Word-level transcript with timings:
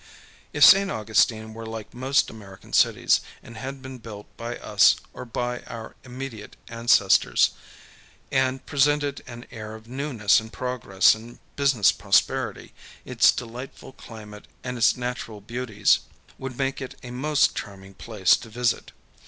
If 0.51 0.63
St. 0.65 0.89
Augustine 0.89 1.53
were 1.53 1.67
like 1.67 1.93
most 1.93 2.31
American 2.31 2.73
cities, 2.73 3.21
and 3.43 3.55
had 3.55 3.83
been 3.83 3.99
built 3.99 4.35
by 4.35 4.57
us 4.57 4.95
or 5.13 5.25
by 5.25 5.59
our 5.67 5.95
immediate 6.03 6.55
ancestors, 6.69 7.51
and 8.31 8.65
presented 8.65 9.21
an 9.27 9.45
air 9.51 9.75
of 9.75 9.87
newness 9.87 10.39
and 10.39 10.51
progress 10.51 11.13
and 11.13 11.37
business 11.55 11.91
prosperity, 11.91 12.73
its 13.05 13.31
delightful 13.31 13.91
climate 13.93 14.47
and 14.63 14.75
its 14.75 14.97
natural 14.97 15.39
beauties 15.39 15.99
would 16.39 16.57
make 16.57 16.81
it 16.81 16.95
a 17.03 17.11
most 17.11 17.55
charming 17.55 17.93
place 17.93 18.35
to 18.37 18.49
visit. 18.49 18.93